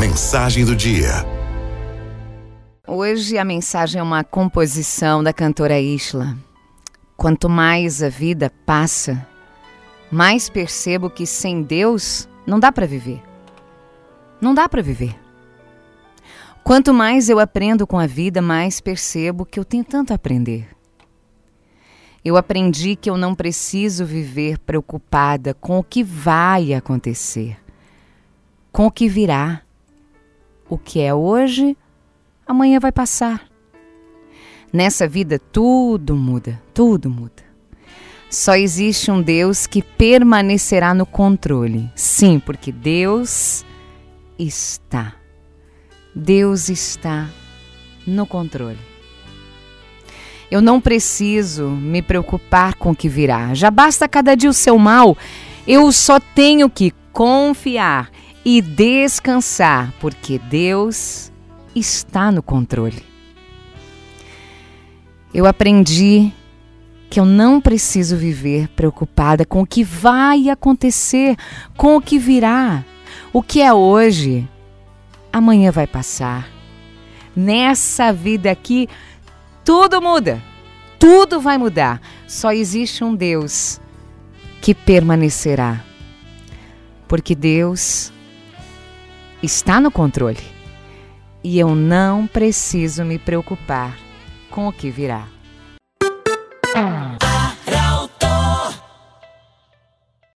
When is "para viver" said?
12.72-13.22, 14.70-15.14